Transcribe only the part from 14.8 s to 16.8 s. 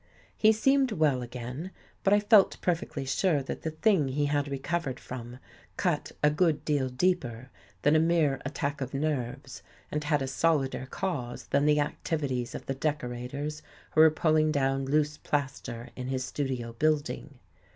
loose plaster in his studio